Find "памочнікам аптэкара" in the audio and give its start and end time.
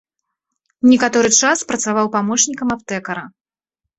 2.17-3.23